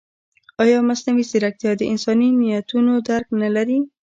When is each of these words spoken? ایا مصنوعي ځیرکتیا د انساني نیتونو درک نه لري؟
ایا 0.63 0.77
مصنوعي 0.89 1.23
ځیرکتیا 1.31 1.71
د 1.77 1.81
انساني 1.91 2.29
نیتونو 2.39 2.93
درک 3.07 3.27
نه 3.41 3.49
لري؟ 3.55 3.79